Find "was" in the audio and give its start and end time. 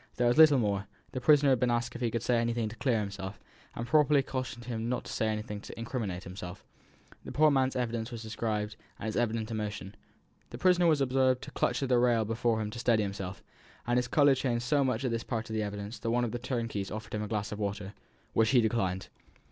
0.27-0.35, 8.11-8.23, 10.87-11.01